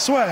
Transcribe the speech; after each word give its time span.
Soit. 0.00 0.24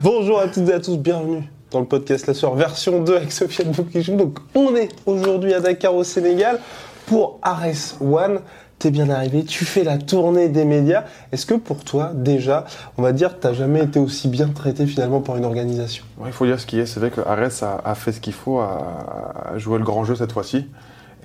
Bonjour 0.00 0.38
à 0.38 0.46
toutes 0.46 0.68
et 0.68 0.74
à 0.74 0.78
tous, 0.78 0.96
bienvenue 0.96 1.42
dans 1.72 1.80
le 1.80 1.86
podcast 1.86 2.28
La 2.28 2.34
Soeur 2.34 2.54
version 2.54 3.02
2 3.02 3.16
avec 3.16 3.32
Sofiane 3.32 3.72
Boukichou. 3.72 4.14
Donc 4.14 4.38
on 4.54 4.76
est 4.76 4.90
aujourd'hui 5.06 5.52
à 5.52 5.58
Dakar 5.58 5.96
au 5.96 6.04
Sénégal 6.04 6.60
pour 7.06 7.40
Ares 7.42 8.00
One. 8.00 8.42
T'es 8.84 8.90
bien 8.90 9.08
arrivé, 9.08 9.44
tu 9.44 9.64
fais 9.64 9.82
la 9.82 9.96
tournée 9.96 10.50
des 10.50 10.66
médias. 10.66 11.04
Est-ce 11.32 11.46
que 11.46 11.54
pour 11.54 11.84
toi, 11.84 12.12
déjà, 12.14 12.66
on 12.98 13.02
va 13.02 13.12
dire 13.12 13.38
t'as 13.40 13.54
jamais 13.54 13.82
été 13.82 13.98
aussi 13.98 14.28
bien 14.28 14.48
traité 14.48 14.86
finalement 14.86 15.22
par 15.22 15.38
une 15.38 15.46
organisation? 15.46 16.04
Ouais, 16.18 16.28
il 16.28 16.34
faut 16.34 16.44
dire 16.44 16.60
ce 16.60 16.66
qui 16.66 16.78
est. 16.78 16.84
C'est 16.84 17.00
vrai 17.00 17.10
que 17.10 17.22
Ares 17.22 17.62
a, 17.62 17.80
a 17.82 17.94
fait 17.94 18.12
ce 18.12 18.20
qu'il 18.20 18.34
faut, 18.34 18.58
a, 18.58 19.52
a 19.54 19.56
joué 19.56 19.78
le 19.78 19.84
grand 19.84 20.04
jeu 20.04 20.16
cette 20.16 20.32
fois-ci. 20.32 20.66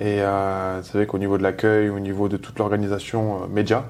Et 0.00 0.22
euh, 0.22 0.82
c'est 0.82 0.94
vrai 0.94 1.06
qu'au 1.06 1.18
niveau 1.18 1.36
de 1.36 1.42
l'accueil, 1.42 1.90
au 1.90 2.00
niveau 2.00 2.30
de 2.30 2.38
toute 2.38 2.58
l'organisation 2.58 3.42
euh, 3.42 3.46
média, 3.52 3.84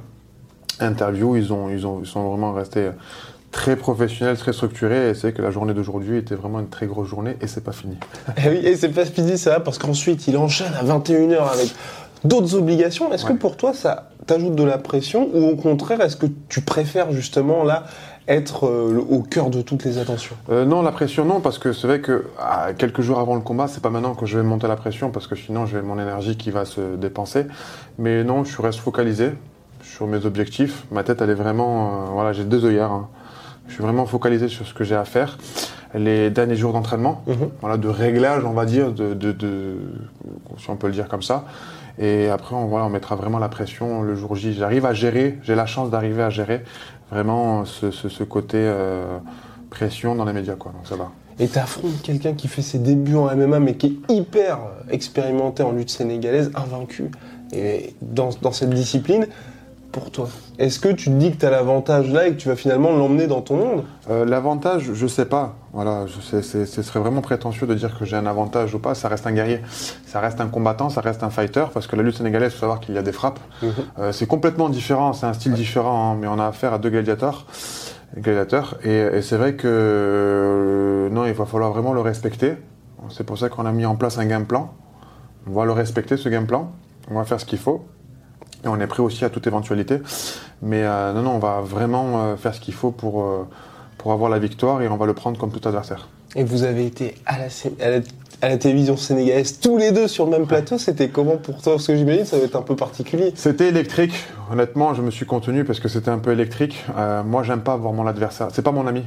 interview, 0.81 1.37
ils, 1.37 1.53
ont, 1.53 1.71
ils, 1.71 1.87
ont, 1.87 2.01
ils 2.01 2.09
sont 2.09 2.29
vraiment 2.29 2.53
restés 2.53 2.91
très 3.53 3.77
professionnels, 3.77 4.37
très 4.37 4.53
structurés. 4.53 5.11
Et 5.11 5.15
c'est 5.15 5.29
vrai 5.29 5.33
que 5.33 5.43
la 5.43 5.51
journée 5.51 5.75
d'aujourd'hui 5.75 6.19
était 6.19 6.35
vraiment 6.35 6.61
une 6.61 6.69
très 6.69 6.87
grosse 6.87 7.09
journée 7.09 7.37
et 7.41 7.47
c'est 7.47 7.65
pas 7.65 7.73
fini. 7.73 7.97
Eh 8.39 8.49
oui, 8.49 8.61
et 8.65 8.77
c'est 8.77 8.89
pas 8.89 9.05
fini, 9.05 9.35
vrai, 9.35 9.63
parce 9.63 9.79
qu'ensuite 9.79 10.27
il 10.29 10.37
enchaîne 10.37 10.73
à 10.75 10.85
21h 10.85 11.53
avec 11.53 11.75
d'autres 12.25 12.55
obligations. 12.55 13.13
Est-ce 13.13 13.25
que 13.25 13.33
pour 13.33 13.57
toi 13.57 13.73
ça 13.75 14.11
t'ajoute 14.27 14.55
de 14.55 14.65
la 14.65 14.79
pression 14.79 15.29
ou 15.35 15.45
au 15.49 15.57
contraire 15.57 16.01
est-ce 16.01 16.17
que 16.17 16.27
tu 16.49 16.61
préfères 16.61 17.11
justement 17.13 17.65
là 17.65 17.85
être 18.29 18.67
euh, 18.67 19.05
au 19.11 19.23
cœur 19.23 19.51
de 19.51 19.61
toutes 19.61 19.85
les 19.85 19.99
attentions? 19.99 20.37
Euh, 20.51 20.65
non, 20.65 20.83
la 20.83 20.93
pression, 20.93 21.25
non, 21.25 21.41
parce 21.41 21.59
que 21.59 21.73
c'est 21.73 21.89
vrai 21.89 22.01
que 22.01 22.27
ah, 22.39 22.69
quelques 22.79 23.01
jours 23.01 23.19
avant 23.19 23.35
le 23.35 23.41
combat, 23.41 23.67
c'est 23.67 23.83
pas 23.83 23.91
maintenant 23.91 24.15
que 24.15 24.25
je 24.25 24.39
vais 24.39 24.45
monter 24.45 24.69
la 24.69 24.77
pression, 24.77 25.11
parce 25.11 25.27
que 25.27 25.35
sinon 25.35 25.67
j'ai 25.67 25.83
mon 25.83 25.99
énergie 25.99 26.37
qui 26.37 26.51
va 26.53 26.65
se 26.65 26.95
dépenser. 26.97 27.47
Mais 27.99 28.23
non, 28.23 28.45
je 28.45 28.63
reste 28.63 28.79
focalisé 28.79 29.33
sur 29.83 30.07
mes 30.07 30.25
objectifs. 30.27 30.85
Ma 30.93 31.03
tête, 31.03 31.21
elle 31.23 31.31
est 31.31 31.35
vraiment, 31.35 31.87
euh, 31.87 32.11
voilà, 32.13 32.33
j'ai 32.33 32.45
deux 32.45 32.65
œillères. 32.65 32.93
hein. 32.93 33.09
Je 33.67 33.75
suis 33.75 33.83
vraiment 33.83 34.07
focalisé 34.07 34.49
sur 34.49 34.67
ce 34.67 34.75
que 34.75 34.85
j'ai 34.85 34.97
à 34.97 35.05
faire. 35.05 35.39
Les 35.95 36.31
derniers 36.31 36.55
jours 36.57 36.73
d'entraînement, 36.73 37.23
Mhm. 37.27 37.51
voilà, 37.61 37.77
de 37.77 37.89
réglage, 37.89 38.45
on 38.45 38.53
va 38.53 38.65
dire, 38.65 38.93
de, 38.93 39.13
de, 39.15 39.33
de- 39.33 39.77
si 40.59 40.71
on 40.71 40.77
peut 40.77 40.87
le 40.87 40.93
dire 40.93 41.09
comme 41.09 41.23
ça. 41.23 41.45
Et 41.99 42.29
après, 42.29 42.55
on, 42.55 42.67
voilà, 42.67 42.87
on 42.87 42.91
mettra 42.91 43.17
vraiment 43.17 43.39
la 43.39 43.49
pression 43.49 44.03
le 44.03 44.15
jour 44.15 44.37
J. 44.37 44.55
J'arrive 44.55 44.87
à 44.87 44.95
gérer, 44.95 45.39
j'ai 45.43 45.55
la 45.55 45.67
chance 45.67 45.91
d'arriver 45.91 46.23
à 46.23 46.31
gérer 46.31 46.63
vraiment 47.11 47.65
ce, 47.65 47.91
ce, 47.91 48.09
ce 48.09 48.23
côté 48.25 48.57
euh, 48.61 49.19
pression 49.69 50.15
dans 50.15 50.25
les 50.25 50.33
médias, 50.33 50.55
quoi. 50.55 50.73
Donc 50.73 50.87
ça 50.87 50.95
va. 50.97 51.11
Et 51.41 51.49
t'affrontes 51.49 52.03
quelqu'un 52.03 52.35
qui 52.35 52.49
fait 52.49 52.63
ses 52.63 52.79
débuts 52.79 53.17
en 53.17 53.35
MMA 53.35 53.61
mais 53.61 53.75
qui 53.75 53.87
est 54.09 54.13
hyper 54.15 54.59
expérimenté 54.91 55.63
en 55.63 55.73
lutte 55.73 55.91
sénégalaise, 55.91 56.51
invaincu 56.55 57.11
et 57.53 57.95
dans, 58.03 58.29
dans 58.43 58.53
cette 58.53 58.71
discipline. 58.71 59.27
Pour 59.91 60.11
toi, 60.13 60.29
est-ce 60.61 60.79
que 60.79 60.89
tu 60.89 61.07
te 61.07 61.15
dis 61.17 61.33
que 61.33 61.39
tu 61.39 61.47
as 61.47 61.51
l'avantage 61.51 62.13
là 62.13 62.29
et 62.29 62.31
que 62.31 62.37
tu 62.37 62.47
vas 62.49 62.55
finalement 62.57 62.93
l'emmener 62.93 63.27
dans 63.27 63.41
ton 63.41 63.57
monde? 63.57 63.85
Euh, 64.09 64.25
L'avantage, 64.25 64.91
je 64.95 65.07
sais 65.09 65.25
pas. 65.25 65.57
Voilà, 65.73 66.05
je 66.07 66.21
sais, 66.21 66.43
c'est- 66.43 66.67
ce 66.67 66.83
serait 66.83 66.99
vraiment 66.99 67.21
prétentieux 67.21 67.67
de 67.67 67.75
dire 67.75 67.97
que 67.97 68.05
j'ai 68.05 68.17
un 68.17 68.27
avantage 68.27 68.75
ou 68.75 68.81
pas. 68.81 68.95
Ça 68.97 69.09
reste 69.09 69.27
un 69.27 69.33
guerrier, 69.33 69.61
ça 70.05 70.19
reste 70.19 70.41
un 70.41 70.49
combattant, 70.49 70.91
ça 70.91 71.01
reste 71.01 71.23
un 71.23 71.31
fighter. 71.31 71.65
Parce 71.73 71.87
que 71.87 71.95
la 71.95 72.03
lutte 72.03 72.17
sénégalaise, 72.17 72.53
faut 72.53 72.61
savoir 72.61 72.81
qu'il 72.81 72.95
y 72.95 72.99
a 72.99 73.03
des 73.03 73.13
frappes. 73.13 73.39
Euh, 73.99 74.11
c'est 74.13 74.27
complètement 74.27 74.69
différent, 74.69 75.13
c'est 75.13 75.27
un 75.27 75.33
style 75.33 75.53
différent, 75.53 76.13
hein, 76.13 76.17
mais 76.21 76.27
on 76.27 76.39
a 76.41 76.47
affaire 76.47 76.73
à 76.73 76.79
deux 76.79 76.91
gladiateurs. 76.91 77.47
gladiateurs 78.17 78.77
et, 78.83 78.91
et 78.99 79.23
c'est 79.23 79.37
vrai 79.37 79.55
que 79.55 79.69
euh, 80.25 81.09
non, 81.11 81.25
il 81.27 81.33
va 81.33 81.47
falloir 81.47 81.71
vraiment 81.73 81.93
le 81.93 82.01
respecter. 82.01 82.57
C'est 83.09 83.25
pour 83.25 83.39
ça 83.39 83.49
qu'on 83.49 83.65
a 83.67 83.73
mis 83.73 83.87
en 83.87 83.95
place 83.97 84.19
un 84.19 84.27
game 84.27 84.47
plan. 84.47 84.73
On 85.49 85.53
va 85.53 85.65
le 85.65 85.73
respecter 85.73 86.17
ce 86.17 86.29
game 86.29 86.47
plan. 86.47 86.73
On 87.11 87.15
va 87.15 87.25
faire 87.25 87.41
ce 87.41 87.45
qu'il 87.45 87.59
faut. 87.59 87.87
Et 88.65 88.69
on 88.69 88.79
est 88.81 88.87
prêt 88.87 89.03
aussi 89.03 89.25
à 89.25 89.31
toute 89.31 89.47
éventualité. 89.47 90.01
Mais 90.61 90.83
euh, 90.85 91.13
non, 91.15 91.23
non, 91.23 91.31
on 91.37 91.39
va 91.39 91.61
vraiment 91.63 92.23
euh, 92.25 92.37
faire 92.37 92.55
ce 92.55 92.61
qu'il 92.61 92.75
faut 92.75 92.91
pour, 92.91 93.23
euh, 93.23 93.49
pour 94.01 94.13
avoir 94.13 94.31
la 94.31 94.39
victoire 94.39 94.81
et 94.81 94.89
on 94.89 94.97
va 94.97 95.05
le 95.05 95.13
prendre 95.15 95.39
comme 95.39 95.51
tout 95.51 95.67
adversaire. 95.69 96.09
Et 96.37 96.43
vous 96.45 96.63
avez 96.63 96.87
été 96.87 97.15
à 97.27 97.39
la, 97.39 97.51
sé- 97.51 97.75
à 97.83 97.91
la, 97.91 97.99
à 98.41 98.49
la 98.49 98.57
télévision 98.57 98.97
sénégalaise 98.97 99.59
tous 99.61 99.77
les 99.77 99.91
deux 99.93 100.09
sur 100.09 100.25
le 100.25 100.31
même 100.31 100.47
plateau. 100.47 100.79
C'était 100.79 101.09
comment 101.09 101.37
pour 101.37 101.61
toi? 101.61 101.73
Parce 101.75 101.87
que 101.87 101.95
j'imagine 101.97 102.23
que 102.23 102.29
ça 102.29 102.39
va 102.39 102.45
être 102.45 102.57
un 102.57 102.63
peu 102.63 102.77
particulier. 102.77 103.33
C'était 103.35 103.69
électrique. 103.69 104.15
Honnêtement, 104.51 104.95
je 104.95 105.03
me 105.03 105.11
suis 105.11 105.27
contenu 105.27 105.65
parce 105.65 105.81
que 105.81 105.89
c'était 105.89 106.11
un 106.11 106.19
peu 106.19 106.33
électrique. 106.33 106.83
Euh, 106.97 107.23
moi, 107.25 107.43
j'aime 107.43 107.61
pas 107.61 107.77
voir 107.77 107.93
mon 107.93 108.07
adversaire. 108.07 108.49
C'est 108.53 108.63
pas 108.63 108.73
mon 108.73 108.87
ami. 108.87 109.03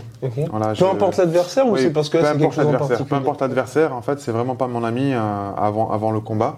Voilà, 0.51 0.73
Peu 0.77 0.85
importe 0.85 1.17
l'adversaire 1.17 1.67
ou 1.67 1.75
c'est 1.77 1.89
parce 1.91 2.09
que 2.09 2.17
là, 2.17 2.33
peu 2.33 2.39
c'est 2.39 2.39
quelque 2.39 2.43
importe 2.43 2.55
chose 2.55 2.65
en 2.67 2.71
l'adversaire. 2.71 2.97
Peu 2.97 3.03
particulier? 3.05 3.21
importe 3.21 3.41
l'adversaire, 3.41 3.95
en 3.95 4.01
fait, 4.01 4.19
c'est 4.19 4.31
vraiment 4.31 4.55
pas 4.55 4.67
mon 4.67 4.83
ami 4.83 5.13
euh, 5.13 5.19
avant, 5.57 5.89
avant 5.91 6.11
le 6.11 6.19
combat. 6.19 6.57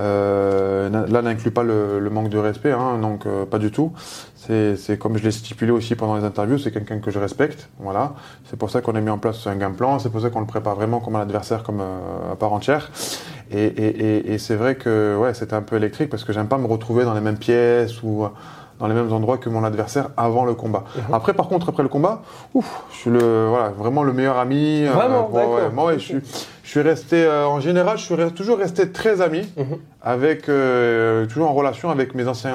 Euh, 0.00 0.88
là, 1.08 1.22
n'inclut 1.22 1.50
pas 1.50 1.62
le, 1.62 1.98
le 2.00 2.10
manque 2.10 2.28
de 2.28 2.38
respect, 2.38 2.72
hein, 2.72 2.98
donc 3.00 3.26
euh, 3.26 3.44
pas 3.46 3.58
du 3.58 3.70
tout. 3.70 3.92
C'est 4.36 4.98
comme 4.98 5.16
je 5.16 5.22
l'ai 5.24 5.30
stipulé 5.30 5.70
aussi 5.70 5.94
pendant 5.94 6.16
les 6.16 6.24
interviews, 6.24 6.58
c'est 6.58 6.70
quelqu'un 6.70 6.98
que 6.98 7.10
je 7.10 7.18
respecte. 7.18 7.70
Voilà. 7.78 8.12
C'est 8.50 8.58
pour 8.58 8.68
ça 8.70 8.82
qu'on 8.82 8.94
a 8.94 9.00
mis 9.00 9.08
en 9.08 9.16
place 9.16 9.46
un 9.46 9.56
game 9.56 9.74
plan. 9.74 9.98
C'est 9.98 10.10
pour 10.10 10.20
ça 10.20 10.28
qu'on 10.28 10.40
le 10.40 10.46
prépare 10.46 10.74
vraiment 10.74 11.00
comme 11.00 11.16
un 11.16 11.20
adversaire, 11.22 11.62
comme 11.62 11.80
euh, 11.80 12.32
à 12.32 12.36
part 12.36 12.52
entière. 12.52 12.90
Et, 13.50 13.64
et, 13.64 13.86
et, 13.86 14.34
et 14.34 14.38
c'est 14.38 14.56
vrai 14.56 14.74
que 14.74 15.16
ouais, 15.18 15.32
c'était 15.32 15.54
un 15.54 15.62
peu 15.62 15.76
électrique 15.76 16.10
parce 16.10 16.24
que 16.24 16.34
j'aime 16.34 16.48
pas 16.48 16.58
me 16.58 16.66
retrouver 16.66 17.04
dans 17.04 17.14
les 17.14 17.22
mêmes 17.22 17.38
pièces 17.38 18.02
ou 18.02 18.24
euh, 18.24 18.28
dans 18.80 18.86
les 18.86 18.94
mêmes 18.94 19.12
endroits 19.14 19.38
que 19.38 19.48
mon 19.48 19.64
adversaire 19.64 20.08
avant 20.18 20.44
le 20.44 20.52
combat. 20.52 20.84
Mhm. 20.94 21.14
Après, 21.14 21.32
par 21.32 21.48
contre, 21.48 21.70
après 21.70 21.82
le 21.82 21.88
combat, 21.88 22.20
ouf, 22.52 22.82
je 22.92 22.96
suis 22.96 23.10
le, 23.10 23.46
voilà, 23.48 23.70
vraiment 23.70 24.02
le 24.02 24.12
meilleur 24.12 24.36
ami. 24.36 24.84
euh, 24.86 24.92
Vraiment, 24.92 25.30
ouais, 25.30 25.40
d'accord. 25.40 25.54
ouais, 25.54 25.70
moi, 25.72 25.86
ouais, 25.86 25.94
je 25.98 26.04
suis, 26.04 26.16
suis 26.80 26.88
resté, 26.88 27.24
euh, 27.24 27.46
en 27.46 27.60
général, 27.60 27.98
je 27.98 28.02
suis 28.04 28.14
re- 28.14 28.32
toujours 28.32 28.58
resté 28.58 28.90
très 28.90 29.20
ami, 29.20 29.42
Mhm. 29.56 29.76
avec, 30.02 30.48
euh, 30.48 31.24
toujours 31.26 31.48
en 31.50 31.54
relation 31.54 31.88
avec 31.90 32.14
mes 32.14 32.26
anciens 32.26 32.54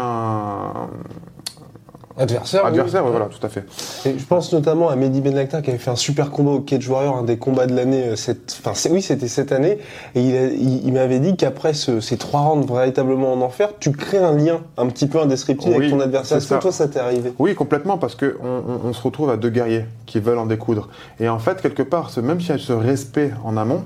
adversaires, 2.18 2.66
ouais, 2.66 3.12
voilà, 3.12 3.28
tout 3.28 3.46
à 3.46 3.48
fait. 3.48 3.64
Et 4.06 4.20
je 4.20 4.26
pense 4.26 4.52
notamment 4.52 4.90
à 4.90 4.98
Mehdi 4.98 5.22
Ben 5.22 5.34
Lacta 5.34 5.62
qui 5.62 5.70
avait 5.70 5.80
fait 5.80 5.92
un 5.92 5.96
super 5.96 6.32
combat 6.32 6.52
au 6.52 6.60
Cage 6.60 6.86
Warrior, 6.90 7.16
un 7.16 7.24
des 7.24 7.38
combats 7.38 7.66
de 7.66 7.74
l'année. 7.74 8.10
euh, 8.10 8.16
cette- 8.18 8.58
Enfin, 8.66 8.74
oui, 8.92 9.02
c'était 9.02 9.30
cette 9.30 9.54
année. 9.54 9.78
Et 10.16 10.22
il, 10.22 10.36
a- 10.36 10.48
il- 10.48 10.86
il 10.86 10.92
m'avait 10.92 11.20
dit 11.20 11.38
qu'après 11.38 11.74
ce- 11.74 12.02
ces 12.02 12.18
trois 12.18 12.42
rounds 12.42 12.70
véritablement 12.70 13.32
en 13.32 13.40
enfer, 13.40 13.70
tu 13.80 13.94
crées 13.94 14.18
un 14.18 14.34
lien 14.34 14.60
un 14.78 14.88
petit 14.88 15.08
peu 15.08 15.22
indescriptible 15.22 15.76
avec 15.76 15.92
ton 15.92 16.02
adversaire. 16.02 16.40
Est-ce 16.40 16.54
que 16.54 16.60
toi, 16.60 16.74
ça 16.74 16.90
t'est 16.90 17.00
arrivé? 17.00 17.32
Oui, 17.40 17.56
complètement, 17.56 17.98
parce 17.98 18.16
que 18.16 18.38
on, 18.44 18.48
on- 18.70 18.90
on 18.90 18.94
se 18.94 19.02
retrouve 19.02 19.30
à 19.30 19.38
deux 19.38 19.50
guerriers 19.50 19.86
qui 20.06 20.20
veulent 20.20 20.40
en 20.40 20.46
découdre. 20.46 20.90
Et 21.22 21.30
en 21.30 21.40
fait, 21.40 21.62
quelque 21.62 21.84
part, 21.84 22.10
ce- 22.10 22.20
même 22.20 22.42
s'il 22.42 22.50
y 22.50 22.54
a 22.54 22.58
ce 22.58 22.74
respect 22.74 23.32
en 23.46 23.56
amont, 23.56 23.84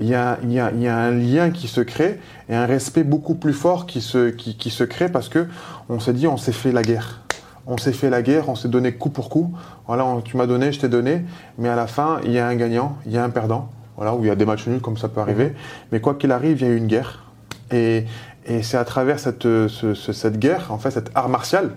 il 0.00 0.08
y, 0.08 0.14
a, 0.14 0.38
il, 0.42 0.52
y 0.52 0.60
a, 0.60 0.70
il 0.72 0.80
y 0.82 0.88
a 0.88 0.96
un 0.96 1.10
lien 1.10 1.50
qui 1.50 1.68
se 1.68 1.80
crée 1.80 2.20
et 2.48 2.54
un 2.54 2.66
respect 2.66 3.04
beaucoup 3.04 3.34
plus 3.34 3.52
fort 3.54 3.86
qui 3.86 4.00
se, 4.00 4.28
qui, 4.30 4.56
qui 4.56 4.70
se 4.70 4.84
crée 4.84 5.08
parce 5.08 5.28
que 5.28 5.46
on 5.88 6.00
s'est 6.00 6.12
dit, 6.12 6.26
on 6.26 6.36
s'est 6.36 6.52
fait 6.52 6.72
la 6.72 6.82
guerre. 6.82 7.22
On 7.66 7.78
s'est 7.78 7.92
fait 7.92 8.10
la 8.10 8.22
guerre, 8.22 8.48
on 8.48 8.54
s'est 8.54 8.68
donné 8.68 8.92
coup 8.92 9.10
pour 9.10 9.28
coup. 9.28 9.54
Voilà, 9.86 10.04
on- 10.04 10.20
tu 10.20 10.36
m'as 10.36 10.46
donné, 10.46 10.70
je 10.72 10.78
t'ai 10.80 10.88
donné. 10.88 11.24
Mais 11.58 11.68
à 11.68 11.74
la 11.76 11.86
fin, 11.86 12.20
il 12.24 12.30
y 12.32 12.38
a 12.38 12.46
un 12.46 12.54
gagnant, 12.54 12.96
il 13.06 13.12
y 13.12 13.18
a 13.18 13.24
un 13.24 13.30
perdant. 13.30 13.70
Voilà, 13.96 14.14
où 14.14 14.22
il 14.22 14.28
y 14.28 14.30
a 14.30 14.36
des 14.36 14.44
matchs 14.46 14.66
nuls 14.66 14.80
comme 14.80 14.96
ça 14.98 15.08
peut 15.08 15.20
arriver. 15.20 15.54
Mais 15.90 16.00
quoi 16.00 16.14
qu'il 16.14 16.30
arrive, 16.30 16.60
il 16.60 16.66
y 16.66 16.70
a 16.70 16.72
eu 16.72 16.76
une 16.76 16.86
guerre. 16.86 17.24
Et, 17.72 18.04
et 18.44 18.62
c'est 18.62 18.76
à 18.76 18.84
travers 18.84 19.18
cette, 19.18 19.42
ce- 19.42 19.94
ce- 19.94 20.12
cette 20.12 20.38
guerre, 20.38 20.66
en 20.70 20.78
fait, 20.78 20.90
cette 20.92 21.10
art 21.14 21.28
martial, 21.28 21.70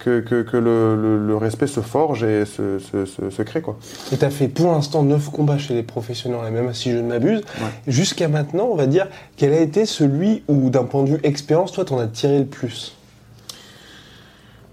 que, 0.00 0.20
que, 0.20 0.42
que 0.42 0.56
le, 0.56 0.96
le- 1.00 1.26
le 1.26 1.36
respect 1.36 1.66
se 1.68 1.80
forge 1.80 2.24
et 2.24 2.44
se, 2.44 2.78
se, 2.78 3.04
se, 3.06 3.30
se 3.30 3.42
crée. 3.42 3.60
Quoi. 3.62 3.78
Et 4.12 4.16
tu 4.16 4.24
as 4.24 4.30
fait 4.30 4.48
pour 4.48 4.72
l'instant 4.72 5.02
9 5.02 5.30
combats 5.30 5.58
chez 5.58 5.74
les 5.74 5.82
professionnels, 5.82 6.40
et 6.48 6.50
même 6.50 6.72
si 6.74 6.90
je 6.90 6.96
ne 6.96 7.02
m'abuse. 7.08 7.42
Ouais. 7.60 7.66
Jusqu'à 7.86 8.26
maintenant, 8.28 8.64
on 8.64 8.74
va 8.76 8.86
dire, 8.86 9.06
quel 9.36 9.52
a 9.52 9.60
été 9.60 9.86
celui 9.86 10.42
où, 10.48 10.70
d'un 10.70 10.84
point 10.84 11.04
de 11.04 11.10
vue 11.10 11.20
expérience, 11.22 11.72
toi, 11.72 11.84
t'en 11.84 11.98
as 11.98 12.06
tiré 12.08 12.38
le 12.40 12.46
plus? 12.46 12.96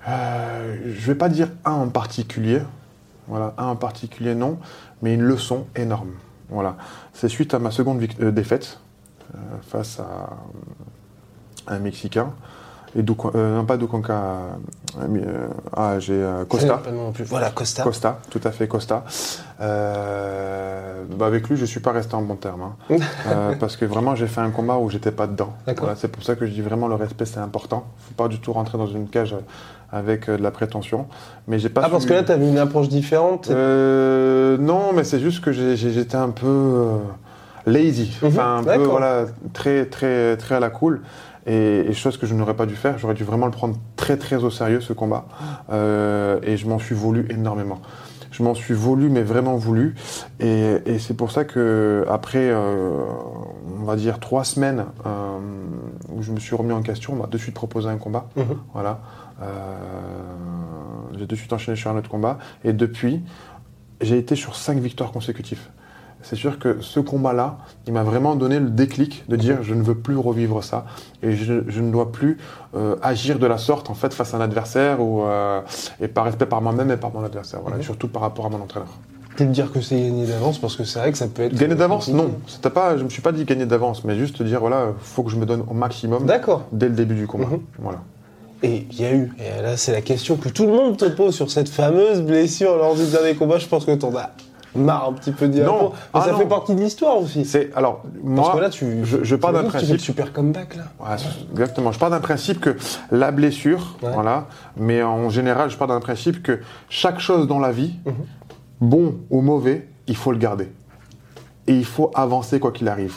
Euh, 0.08 0.78
je 0.86 1.08
vais 1.08 1.16
pas 1.16 1.30
dire 1.30 1.50
un 1.66 1.74
en 1.74 1.90
particulier, 1.90 2.62
voilà, 3.28 3.54
un 3.58 3.68
en 3.68 3.76
particulier 3.76 4.36
non, 4.36 4.58
mais 5.02 5.14
une 5.14 5.22
leçon 5.22 5.66
énorme. 5.76 6.12
Voilà, 6.50 6.78
c'est 7.14 7.28
suite 7.28 7.54
à 7.54 7.60
ma 7.60 7.72
seconde 7.72 8.02
euh, 8.22 8.32
défaite 8.32 8.80
euh, 9.36 9.38
face 9.70 10.00
à, 10.00 10.38
un 11.70 11.80
Mexicain. 11.80 12.32
Et 12.96 13.04
Duc- 13.04 13.32
euh, 13.36 13.56
non 13.58 13.66
pas 13.66 13.78
euh, 15.26 15.48
ah 15.76 16.00
j'ai 16.00 16.26
Costa. 16.48 16.82
Plus. 17.14 17.26
Voilà, 17.26 17.50
Costa. 17.52 17.84
Costa, 17.84 18.20
tout 18.30 18.42
à 18.44 18.52
fait 18.52 18.68
Costa. 18.68 19.04
Euh, 19.62 21.04
bah, 21.18 21.26
avec 21.28 21.50
lui, 21.50 21.58
je 21.58 21.66
suis 21.66 21.80
pas 21.80 21.92
resté 21.92 22.16
en 22.16 22.22
bon 22.22 22.36
terme, 22.36 22.62
hein. 22.62 22.76
Euh, 23.28 23.54
parce 23.60 23.76
que 23.76 23.86
vraiment, 23.86 24.16
j'ai 24.16 24.28
fait 24.28 24.42
un 24.42 24.52
combat 24.52 24.78
où 24.78 24.90
j'étais 24.90 25.12
pas 25.12 25.28
dedans. 25.28 25.54
Voilà, 25.78 25.96
c'est 25.96 26.08
pour 26.08 26.24
ça 26.24 26.36
que 26.36 26.46
je 26.46 26.52
dis 26.52 26.62
vraiment 26.62 26.88
le 26.88 26.96
respect, 26.96 27.26
c'est 27.26 27.40
important. 27.40 27.86
Faut 28.08 28.14
pas 28.16 28.28
du 28.30 28.40
tout 28.40 28.54
rentrer 28.54 28.78
dans 28.78 28.88
une 28.88 29.08
cage 29.08 29.36
avec 29.92 30.30
de 30.30 30.36
la 30.42 30.52
prétention. 30.52 31.08
Mais 31.48 31.60
j'ai 31.60 31.70
pas. 31.70 31.82
Ah, 31.86 31.90
parce 31.90 32.06
que 32.06 32.14
là, 32.14 32.24
tu 32.24 32.32
avais 32.32 32.48
une 32.48 32.58
approche 32.58 32.90
différente. 32.90 33.50
Euh, 33.50 34.58
non, 34.58 34.94
mais 34.94 35.04
c'est 35.04 35.20
juste 35.20 35.44
que 35.44 35.52
j'étais 35.52 36.16
un 36.18 36.30
peu 36.30 36.48
euh, 36.48 36.98
lazy, 37.66 38.18
Mhm, 38.22 38.28
enfin 38.30 38.58
un 38.60 38.64
peu 38.64 38.84
voilà 38.84 39.26
très 39.54 39.86
très 39.86 40.38
très 40.38 40.56
à 40.56 40.60
la 40.60 40.70
cool. 40.70 41.02
Et, 41.48 41.90
et 41.90 41.94
chose 41.94 42.18
que 42.18 42.28
je 42.28 42.36
n'aurais 42.36 42.56
pas 42.56 42.66
dû 42.66 42.76
faire, 42.76 43.00
j'aurais 43.00 43.14
dû 43.14 43.24
vraiment 43.24 43.46
le 43.46 43.52
prendre 43.52 43.78
très 43.96 44.18
très 44.18 44.44
au 44.44 44.50
sérieux 44.52 44.82
ce 44.82 44.94
combat. 44.94 45.26
Euh, 45.72 46.40
et 46.44 46.58
je 46.58 46.68
m'en 46.68 46.78
suis 46.78 46.96
voulu 46.96 47.26
énormément. 47.30 47.82
Je 48.32 48.44
m'en 48.44 48.54
suis 48.54 48.74
voulu, 48.76 49.10
mais 49.10 49.24
vraiment 49.24 49.56
voulu. 49.56 49.96
Et, 50.40 50.76
et 50.86 51.00
c'est 51.00 51.16
pour 51.16 51.32
ça 51.32 51.46
que 51.46 52.06
après, 52.10 52.52
euh, 52.52 53.04
on 53.80 53.84
va 53.84 53.96
dire 53.96 54.20
trois 54.20 54.44
semaines 54.44 54.86
euh, 55.06 55.40
où 56.10 56.22
je 56.22 56.32
me 56.32 56.40
suis 56.40 56.56
remis 56.56 56.74
en 56.74 56.82
question, 56.84 57.14
on 57.14 57.16
m'a 57.16 57.28
de 57.28 57.38
suite 57.38 57.56
proposé 57.56 57.90
un 57.90 57.98
combat. 57.98 58.28
Mhm. 58.36 58.58
Voilà. 58.74 59.00
Euh, 59.42 59.76
j'ai 61.18 61.26
de 61.26 61.36
suite 61.36 61.52
enchaîné 61.54 61.78
sur 61.78 61.90
un 61.90 61.98
autre 61.98 62.10
combat. 62.10 62.38
Et 62.64 62.74
depuis, 62.74 63.24
j'ai 64.02 64.18
été 64.18 64.36
sur 64.36 64.56
cinq 64.56 64.78
victoires 64.78 65.12
consécutives. 65.12 65.70
C'est 66.30 66.36
sûr 66.36 66.60
que 66.60 66.78
ce 66.82 67.00
combat-là, 67.00 67.58
il 67.88 67.94
m'a 67.94 68.04
vraiment 68.04 68.36
donné 68.36 68.60
le 68.60 68.70
déclic 68.70 69.24
de 69.30 69.38
dire 69.38 69.60
je 69.64 69.74
ne 69.74 69.82
veux 69.82 69.96
plus 69.96 70.18
revivre 70.18 70.62
ça 70.62 70.86
et 71.24 71.32
je, 71.34 71.64
je 71.68 71.82
ne 71.82 71.90
dois 71.90 72.12
plus 72.12 72.38
euh, 72.76 72.96
agir 73.02 73.40
de 73.40 73.48
la 73.48 73.58
sorte 73.58 73.90
en 73.90 73.94
fait 73.94 74.14
face 74.14 74.34
à 74.34 74.38
un 74.38 74.42
adversaire 74.42 75.00
ou 75.02 75.24
euh, 75.24 75.62
et 76.02 76.10
par 76.10 76.26
respect 76.26 76.46
par 76.46 76.62
moi-même 76.62 76.92
et 76.92 76.98
par 76.98 77.14
mon 77.14 77.24
adversaire. 77.24 77.62
Voilà, 77.62 77.78
Mhm. 77.78 77.82
et 77.82 77.86
surtout 77.86 78.10
par 78.10 78.24
rapport 78.24 78.46
à 78.46 78.50
mon 78.50 78.58
entraîneur. 78.62 78.90
Tu 79.38 79.46
te 79.46 79.52
dire 79.52 79.72
que 79.72 79.80
c'est 79.80 79.96
gagné 80.02 80.26
d'avance 80.26 80.58
parce 80.58 80.76
que 80.76 80.84
c'est 80.84 81.00
vrai 81.00 81.12
que 81.14 81.18
ça 81.18 81.28
peut 81.28 81.44
être. 81.44 81.56
Gagner 81.56 81.76
d'avance, 81.76 82.10
non. 82.10 82.32
C'était 82.48 82.72
pas, 82.72 82.98
je 82.98 83.04
me 83.04 83.10
suis 83.10 83.22
pas 83.22 83.32
dit 83.32 83.46
gagner 83.46 83.66
d'avance, 83.68 84.04
mais 84.04 84.18
juste 84.18 84.42
dire 84.44 84.60
voilà, 84.60 84.88
faut 85.00 85.24
que 85.24 85.30
je 85.32 85.38
me 85.38 85.46
donne 85.46 85.64
au 85.70 85.74
maximum 85.76 86.26
D'accord. 86.26 86.64
dès 86.74 86.90
le 86.90 86.96
début 86.96 87.16
du 87.16 87.28
combat. 87.28 87.46
Mhm. 87.46 87.60
Voilà. 87.80 88.00
Et 88.64 88.86
il 88.92 89.00
y 89.00 89.06
a 89.06 89.14
eu, 89.14 89.32
et 89.40 89.62
là 89.62 89.78
c'est 89.78 89.92
la 89.92 90.02
question 90.02 90.36
que 90.36 90.50
tout 90.50 90.66
le 90.66 90.74
monde 90.74 90.98
te 90.98 91.06
pose 91.06 91.36
sur 91.36 91.52
cette 91.52 91.70
fameuse 91.70 92.22
blessure 92.24 92.76
lors 92.76 92.96
du 92.96 93.06
dernier 93.06 93.36
combat, 93.36 93.60
je 93.60 93.68
pense 93.68 93.86
que 93.86 93.92
t'en 93.94 94.14
as 94.16 94.32
marre 94.82 95.08
un 95.10 95.14
petit 95.14 95.32
peu 95.32 95.48
de 95.48 95.54
dire. 95.54 95.66
Non. 95.66 95.92
Ah 96.14 96.22
ça 96.22 96.32
non. 96.32 96.38
fait 96.40 96.46
partie 96.48 96.76
de 96.76 96.82
l'histoire 96.82 97.18
aussi. 97.18 97.46
C'est 97.46 97.72
alors 97.76 98.02
Parce 98.04 98.24
moi, 98.24 98.52
que 98.56 98.60
là 98.62 98.70
tu. 98.70 99.04
je, 99.04 99.24
je 99.24 99.36
pars 99.36 99.52
tu 99.52 99.56
d'un 99.58 99.64
Tu 99.64 99.70
principe. 99.70 99.92
le 99.94 99.98
super 100.00 100.34
comeback 100.34 100.76
là. 100.76 100.84
Ouais, 101.00 101.16
exactement. 101.52 101.92
Je 101.92 102.00
pars 102.00 102.10
d'un 102.10 102.20
principe 102.20 102.60
que 102.60 102.76
la 103.12 103.32
blessure, 103.32 103.98
Ouais. 104.02 104.12
voilà, 104.14 104.48
mais 104.78 105.04
en 105.04 105.30
général, 105.30 105.70
je 105.70 105.78
pars 105.78 105.88
d'un 105.88 106.00
principe 106.00 106.44
que 106.44 106.60
chaque 106.90 107.20
chose 107.20 107.48
dans 107.48 107.60
la 107.60 107.72
vie, 107.72 107.94
Mhm. 108.06 108.14
bon 108.82 109.16
ou 109.30 109.42
mauvais, 109.42 109.88
il 110.08 110.16
faut 110.16 110.32
le 110.32 110.38
garder. 110.38 110.70
Et 111.68 111.74
il 111.74 111.86
faut 111.86 112.12
avancer 112.16 112.60
quoi 112.60 112.72
qu'il 112.72 112.88
arrive. 112.88 113.16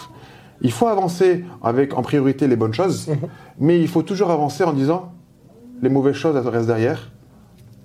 Il 0.62 0.72
faut 0.72 0.88
avancer 0.88 1.44
avec 1.62 1.96
en 1.96 2.02
priorité 2.02 2.46
les 2.48 2.56
bonnes 2.56 2.74
choses, 2.74 3.08
Mhm. 3.08 3.16
mais 3.58 3.80
il 3.80 3.88
faut 3.88 4.02
toujours 4.02 4.30
avancer 4.30 4.64
en 4.64 4.72
disant 4.72 5.12
les 5.82 5.88
mauvaises 5.88 6.14
choses 6.16 6.36
elles 6.36 6.48
restent 6.48 6.66
derrière. 6.66 7.10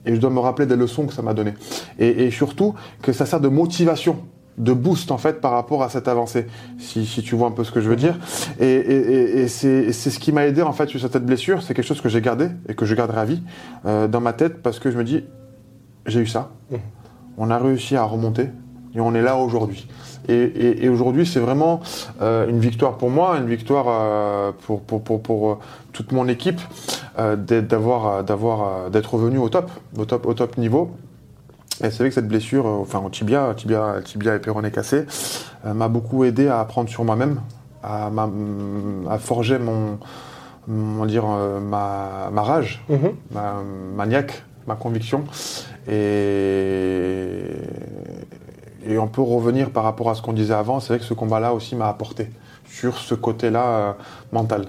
Et 0.05 0.15
je 0.15 0.19
dois 0.21 0.29
me 0.29 0.39
rappeler 0.39 0.65
des 0.65 0.75
leçons 0.75 1.05
que 1.07 1.13
ça 1.13 1.21
m'a 1.21 1.33
données. 1.33 1.53
Et, 1.99 2.25
et 2.25 2.31
surtout 2.31 2.73
que 3.01 3.11
ça 3.13 3.25
sert 3.25 3.39
de 3.39 3.47
motivation, 3.47 4.17
de 4.57 4.71
boost 4.71 5.11
en 5.11 5.17
fait 5.17 5.41
par 5.41 5.51
rapport 5.51 5.83
à 5.83 5.89
cette 5.89 6.07
avancée, 6.07 6.45
si, 6.77 7.05
si 7.05 7.21
tu 7.21 7.35
vois 7.35 7.47
un 7.47 7.51
peu 7.51 7.63
ce 7.65 7.71
que 7.71 7.81
je 7.81 7.89
veux 7.89 7.95
dire. 7.97 8.17
Et, 8.59 8.65
et- 8.65 9.11
et- 9.13 9.39
et 9.41 9.47
c'est 9.49 9.91
ce 9.91 10.17
qui 10.19 10.31
m'a 10.31 10.45
aidé 10.45 10.61
en 10.61 10.71
fait 10.73 10.87
sur 10.87 10.99
cette 10.99 11.25
blessure, 11.25 11.61
c'est 11.61 11.73
quelque 11.73 11.85
chose 11.87 11.99
que 12.01 12.07
j'ai 12.09 12.21
gardé 12.21 12.47
et 12.69 12.73
que 12.75 12.85
je 12.85 12.95
garderai 12.95 13.19
à 13.19 13.25
vie 13.25 13.41
euh, 13.85 14.07
dans 14.07 14.21
ma 14.21 14.31
tête 14.33 14.61
parce 14.61 14.79
que 14.79 14.91
je 14.91 14.97
me 14.97 15.03
dis, 15.03 15.23
j'ai 16.05 16.21
eu 16.21 16.27
ça, 16.27 16.51
Mhm. 16.71 16.77
on 17.37 17.49
a 17.49 17.57
réussi 17.57 17.95
à 17.97 18.03
remonter 18.03 18.49
et 18.95 19.01
on 19.01 19.13
est 19.13 19.21
là 19.21 19.35
aujourd'hui. 19.37 19.87
Et, 20.27 20.33
et- 20.33 20.85
et 20.85 20.89
aujourd'hui, 20.89 21.25
c'est 21.25 21.39
vraiment 21.39 21.81
euh, 22.21 22.47
une 22.47 22.59
victoire 22.59 22.97
pour 22.97 23.09
moi, 23.11 23.37
une 23.37 23.47
victoire 23.47 23.85
euh, 23.89 24.51
pour, 24.65 24.81
pour, 24.81 25.03
pour, 25.03 25.21
pour, 25.21 25.51
euh, 25.51 25.55
toute 25.93 26.11
mon 26.11 26.27
équipe 26.27 26.59
euh, 27.19 27.35
d'être- 27.35 27.67
d'avoir, 27.67 28.23
d'avoir, 28.23 28.89
d'être 28.89 29.13
revenu 29.13 29.37
au 29.37 29.49
top, 29.49 29.69
au 29.97 30.05
top, 30.05 30.25
au 30.25 30.33
top 30.33 30.57
niveau. 30.57 30.91
Et 31.83 31.91
c'est 31.91 31.97
vrai 31.99 32.07
que 32.09 32.15
cette 32.15 32.27
blessure, 32.27 32.65
enfin 32.65 32.99
au 33.05 33.09
tibia, 33.09 33.53
tibia, 33.55 33.95
tibia 34.03 34.35
et 34.35 34.39
péroné 34.39 34.71
cassé, 34.71 35.05
m'a 35.65 35.89
beaucoup 35.89 36.23
aidé 36.23 36.47
à 36.47 36.59
apprendre 36.61 36.89
sur 36.89 37.03
moi-même, 37.03 37.41
à, 37.83 38.09
m'a- 38.09 38.29
à 39.09 39.17
forger 39.19 39.59
mon, 39.59 39.99
mon 40.67 41.05
dire, 41.05 41.25
ma, 41.25 42.29
ma 42.31 42.41
rage, 42.43 42.83
Mhm. 42.89 43.11
ma 43.31 43.55
maniaque, 43.95 44.43
ma 44.67 44.75
conviction. 44.75 45.25
Et, 45.87 47.41
et 48.85 48.97
on 48.97 49.07
peut 49.07 49.21
revenir 49.21 49.71
par 49.71 49.83
rapport 49.83 50.09
à 50.09 50.15
ce 50.15 50.21
qu'on 50.21 50.33
disait 50.33 50.53
avant. 50.53 50.79
C'est 50.79 50.89
vrai 50.89 50.99
que 50.99 51.05
ce 51.05 51.13
combat-là 51.13 51.53
aussi 51.53 51.75
m'a 51.75 51.89
apporté 51.89 52.29
sur 52.69 52.97
ce 52.97 53.15
côté-là 53.15 53.65
euh, 53.65 53.91
mental. 54.31 54.65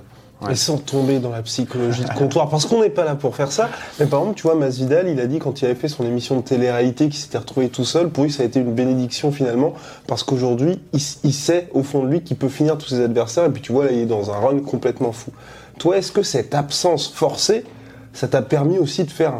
Et 0.51 0.55
sans 0.55 0.77
tomber 0.77 1.19
dans 1.19 1.31
la 1.31 1.41
psychologie 1.41 2.05
de 2.05 2.13
comptoir, 2.13 2.51
parce 2.51 2.67
qu'on 2.67 2.83
n'est 2.83 2.91
pas 2.91 3.05
là 3.05 3.15
pour 3.15 3.35
faire 3.35 3.51
ça. 3.51 3.71
Mais 3.99 4.05
par 4.05 4.21
exemple, 4.21 4.37
tu 4.37 4.43
vois, 4.43 4.55
Masvidal, 4.55 5.09
il 5.09 5.19
a 5.19 5.27
dit 5.27 5.39
quand 5.39 5.63
il 5.63 5.65
avait 5.65 5.75
fait 5.75 5.89
son 5.89 6.05
émission 6.05 6.37
de 6.37 6.43
télé-réalité 6.43 7.07
qu'il 7.09 7.19
s'était 7.19 7.39
retrouvé 7.39 7.71
tout 7.71 7.87
seul, 7.87 8.11
pour 8.11 8.25
lui, 8.25 8.31
ça 8.31 8.43
a 8.43 8.47
été 8.47 8.61
une 8.61 8.75
bénédiction 8.75 9.33
finalement, 9.33 9.73
parce 10.07 10.23
qu'aujourd'hui, 10.23 10.79
il, 10.93 11.01
sait 11.33 11.71
au 11.73 11.83
fond 11.83 12.03
de 12.03 12.09
lui 12.09 12.21
qu'il 12.21 12.37
peut 12.37 12.51
finir 12.51 12.77
tous 12.77 12.91
ses 12.91 13.01
adversaires, 13.01 13.47
et 13.47 13.51
puis 13.51 13.63
tu 13.63 13.73
vois, 13.73 13.87
là, 13.87 13.93
il 13.93 14.01
est 14.01 14.07
dans 14.07 14.31
un 14.31 14.37
run 14.37 14.59
complètement 14.61 15.13
fou. 15.13 15.31
Toi, 15.79 15.97
est-ce 15.97 16.13
que 16.13 16.23
cette 16.23 16.55
absence 16.55 17.09
forcée, 17.09 17.65
ça 18.13 18.29
t'a 18.29 18.43
permis 18.43 18.79
aussi 18.79 19.05
de 19.05 19.11
faire 19.11 19.33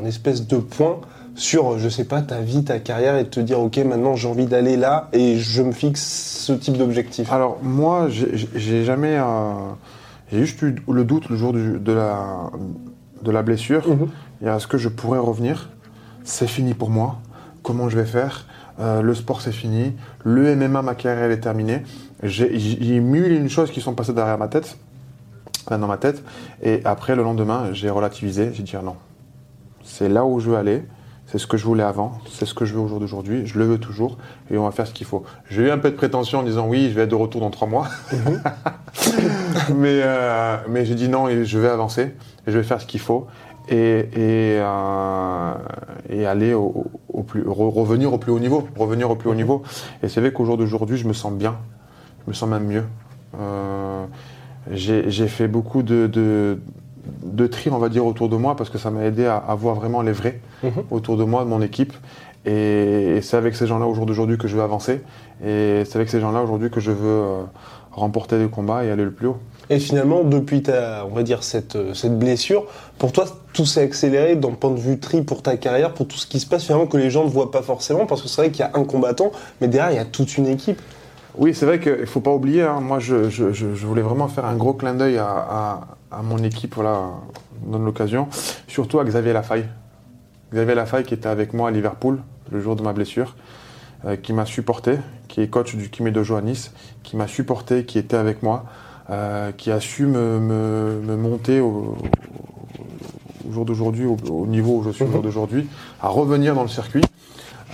un 0.00 0.04
espèce 0.04 0.46
de 0.46 0.58
point 0.58 1.00
sur, 1.38 1.78
je 1.78 1.88
sais 1.88 2.04
pas, 2.04 2.20
ta 2.20 2.40
vie, 2.40 2.64
ta 2.64 2.78
carrière, 2.80 3.16
et 3.16 3.24
de 3.24 3.28
te 3.28 3.40
dire, 3.40 3.60
ok, 3.60 3.76
maintenant 3.78 4.14
j'ai 4.16 4.28
envie 4.28 4.46
d'aller 4.46 4.76
là, 4.76 5.08
et 5.12 5.36
je 5.38 5.62
me 5.62 5.72
fixe 5.72 6.02
ce 6.46 6.52
type 6.52 6.76
d'objectif 6.76 7.32
Alors 7.32 7.58
moi, 7.62 8.08
j'ai 8.08 8.84
jamais, 8.84 9.16
euh, 9.18 9.52
j'ai 10.32 10.40
juste 10.44 10.60
eu 10.62 10.74
le 10.90 11.04
doute 11.04 11.28
le 11.30 11.36
jour 11.36 11.52
du- 11.52 11.78
de 11.78 11.92
la 11.92 12.50
de 13.22 13.32
la 13.32 13.42
blessure. 13.42 13.88
Mhm. 13.88 14.08
Et 14.42 14.46
est-ce 14.46 14.66
que 14.68 14.78
je 14.78 14.88
pourrais 14.88 15.18
revenir 15.18 15.70
C'est 16.22 16.46
fini 16.46 16.72
pour 16.74 16.88
moi. 16.90 17.16
Comment 17.64 17.88
je 17.88 17.98
vais 17.98 18.06
faire? 18.06 18.46
Euh, 18.78 19.02
Le 19.02 19.12
sport 19.12 19.40
c'est 19.40 19.50
fini. 19.50 19.92
Le 20.24 20.54
MMA, 20.54 20.82
ma 20.82 20.94
carrière 20.94 21.24
elle 21.24 21.32
est 21.32 21.40
terminée. 21.40 21.82
J'ai 22.22 23.00
mille 23.00 23.32
une 23.32 23.48
choses 23.50 23.72
qui 23.72 23.80
sont 23.80 23.94
passées 23.94 24.12
derrière 24.12 24.38
ma 24.38 24.46
tête, 24.46 24.76
dans 25.68 25.78
ma 25.88 25.96
tête. 25.96 26.22
Et 26.62 26.80
après 26.84 27.16
le 27.16 27.22
lendemain, 27.24 27.70
j'ai 27.72 27.90
relativisé. 27.90 28.50
J'ai 28.54 28.62
dit 28.62 28.76
ah 28.78 28.82
non, 28.84 28.94
c'est 29.82 30.08
là 30.08 30.24
où 30.24 30.38
je 30.38 30.50
veux 30.50 30.56
aller. 30.56 30.82
C'est 31.30 31.36
ce 31.36 31.46
que 31.46 31.58
je 31.58 31.64
voulais 31.66 31.82
avant, 31.82 32.12
c'est 32.30 32.46
ce 32.46 32.54
que 32.54 32.64
je 32.64 32.72
veux 32.72 32.80
au 32.80 32.88
jour 32.88 33.00
d'aujourd'hui, 33.00 33.46
je 33.46 33.58
le 33.58 33.66
veux 33.66 33.76
toujours, 33.78 34.16
et 34.50 34.56
on 34.56 34.64
va 34.64 34.70
faire 34.70 34.86
ce 34.86 34.94
qu'il 34.94 35.06
faut. 35.06 35.24
J'ai 35.50 35.64
eu 35.64 35.70
un 35.70 35.76
peu 35.76 35.90
de 35.90 35.94
prétention 35.96 36.38
en 36.38 36.42
disant 36.42 36.66
oui, 36.66 36.88
je 36.88 36.94
vais 36.94 37.02
être 37.02 37.10
de 37.10 37.14
retour 37.14 37.42
dans 37.42 37.50
trois 37.50 37.68
mois. 37.68 37.86
mais 39.76 40.00
euh, 40.02 40.56
mais 40.70 40.86
j'ai 40.86 40.94
dit 40.94 41.08
non, 41.08 41.28
et 41.28 41.44
je 41.44 41.58
vais 41.58 41.68
avancer, 41.68 42.14
et 42.46 42.50
je 42.50 42.56
vais 42.56 42.62
faire 42.64 42.80
ce 42.80 42.86
qu'il 42.86 43.00
faut, 43.00 43.26
et, 43.68 43.76
et, 43.76 44.58
euh, 44.58 45.52
et 46.08 46.26
aller 46.26 46.54
au, 46.54 46.86
au 47.12 47.22
plus, 47.22 47.42
re- 47.42 47.70
revenir 47.74 48.12
au 48.14 48.18
plus 48.18 48.32
haut 48.32 48.38
niveau, 48.40 48.66
revenir 48.78 49.10
au 49.10 49.16
plus 49.16 49.28
haut 49.28 49.34
niveau. 49.34 49.62
Et 50.02 50.08
c'est 50.08 50.20
vrai 50.20 50.32
qu'au 50.32 50.46
jour 50.46 50.56
d'aujourd'hui, 50.56 50.96
je 50.96 51.06
me 51.06 51.12
sens 51.12 51.32
bien, 51.34 51.56
je 52.24 52.30
me 52.30 52.34
sens 52.34 52.48
même 52.48 52.64
mieux. 52.64 52.84
Euh, 53.38 54.06
j'ai 54.70 55.10
j'ai 55.10 55.28
fait 55.28 55.48
beaucoup 55.48 55.82
de, 55.82 56.06
de, 56.06 56.58
de 57.22 57.46
tri, 57.46 57.70
on 57.70 57.78
va 57.78 57.88
dire, 57.88 58.04
autour 58.06 58.28
de 58.28 58.36
moi, 58.36 58.56
parce 58.56 58.70
que 58.70 58.78
ça 58.78 58.90
m'a 58.90 59.04
aidé 59.04 59.26
à, 59.26 59.36
à 59.36 59.54
voir 59.54 59.74
vraiment 59.76 60.02
les 60.02 60.12
vrais 60.12 60.40
Mhm. 60.62 60.70
autour 60.90 61.16
de 61.16 61.24
moi, 61.24 61.44
de 61.44 61.48
mon 61.48 61.62
équipe. 61.62 61.92
Et, 62.46 63.16
et 63.16 63.22
c'est 63.22 63.36
avec 63.36 63.56
ces 63.56 63.66
gens-là 63.66 63.86
au 63.86 63.94
jour 63.94 64.06
d'aujourd'hui 64.06 64.38
que 64.38 64.48
je 64.48 64.56
veux 64.56 64.62
avancer. 64.62 65.00
Et 65.44 65.82
c'est 65.84 65.96
avec 65.96 66.08
ces 66.08 66.20
gens-là 66.20 66.42
aujourd'hui 66.42 66.70
que 66.70 66.80
je 66.80 66.90
veux 66.90 66.98
euh, 67.08 67.42
remporter 67.92 68.38
des 68.38 68.48
combats 68.48 68.84
et 68.84 68.90
aller 68.90 69.04
le 69.04 69.10
plus 69.12 69.26
haut. 69.28 69.36
Et 69.70 69.78
finalement, 69.80 70.22
depuis 70.24 70.62
ta, 70.62 71.04
on 71.10 71.14
va 71.14 71.22
dire 71.22 71.42
cette, 71.42 71.76
euh, 71.76 71.92
cette 71.94 72.18
blessure, 72.18 72.64
pour 72.98 73.12
toi, 73.12 73.26
tout 73.52 73.66
s'est 73.66 73.82
accéléré 73.82 74.34
d'un 74.34 74.52
point 74.52 74.70
de 74.70 74.78
vue 74.78 74.98
tri 74.98 75.20
pour 75.22 75.42
ta 75.42 75.56
carrière, 75.58 75.92
pour 75.92 76.08
tout 76.08 76.16
ce 76.16 76.26
qui 76.26 76.40
se 76.40 76.46
passe 76.46 76.64
finalement 76.64 76.86
que 76.86 76.96
les 76.96 77.10
gens 77.10 77.24
ne 77.24 77.28
voient 77.28 77.50
pas 77.50 77.60
forcément, 77.62 78.06
parce 78.06 78.22
que 78.22 78.28
c'est 78.28 78.40
vrai 78.40 78.50
qu'il 78.50 78.60
y 78.60 78.62
a 78.62 78.70
un 78.74 78.84
combattant, 78.84 79.30
mais 79.60 79.68
derrière, 79.68 79.92
il 79.92 79.96
y 79.96 80.00
a 80.00 80.06
toute 80.06 80.38
une 80.38 80.46
équipe. 80.46 80.80
Oui, 81.36 81.54
c'est 81.54 81.66
vrai 81.66 81.78
qu'il 81.80 81.92
ne 82.00 82.06
faut 82.06 82.20
pas 82.20 82.32
oublier, 82.32 82.62
hein, 82.62 82.80
moi 82.80 82.98
je, 82.98 83.28
je- 83.28 83.52
je- 83.52 83.74
je 83.74 83.86
voulais 83.86 84.02
vraiment 84.02 84.26
faire 84.28 84.44
un 84.46 84.56
gros 84.56 84.72
clin 84.72 84.94
d'œil 84.94 85.18
à, 85.18 85.26
à- 85.28 85.80
à 86.10 86.22
mon 86.22 86.38
équipe, 86.38 86.74
voilà, 86.74 87.10
dans 87.66 87.78
l'occasion, 87.78 88.28
surtout 88.66 88.98
à 89.00 89.04
Xavier 89.04 89.32
Lafaille. 89.32 89.66
Xavier 90.52 90.74
Lafaille 90.74 91.04
qui 91.04 91.14
était 91.14 91.28
avec 91.28 91.52
moi 91.52 91.68
à 91.68 91.70
Liverpool 91.70 92.20
le 92.50 92.60
jour 92.60 92.76
de 92.76 92.82
ma 92.82 92.92
blessure, 92.92 93.36
euh, 94.06 94.16
qui 94.16 94.32
m'a 94.32 94.46
supporté, 94.46 94.96
qui 95.28 95.42
est 95.42 95.48
coach 95.48 95.76
du 95.76 95.90
Kimi 95.90 96.10
Dojo 96.12 96.36
à 96.36 96.40
Nice, 96.40 96.72
qui 97.02 97.16
m'a 97.16 97.26
supporté, 97.26 97.84
qui 97.84 97.98
était 97.98 98.16
avec 98.16 98.42
moi, 98.42 98.64
euh, 99.10 99.52
qui 99.52 99.70
a 99.70 99.80
su 99.80 100.06
me, 100.06 100.38
me- 100.40 101.00
me 101.04 101.16
monter 101.16 101.60
au, 101.60 101.96
au 103.46 103.52
jour 103.52 103.64
d'aujourd'hui, 103.66 104.06
au, 104.06 104.16
au 104.30 104.46
niveau 104.46 104.78
où 104.78 104.82
je 104.84 104.90
suis 104.90 105.04
au 105.04 105.10
jour 105.12 105.22
d'aujourd'hui, 105.22 105.68
à 106.00 106.08
revenir 106.08 106.54
dans 106.54 106.62
le 106.62 106.68
circuit, 106.68 107.02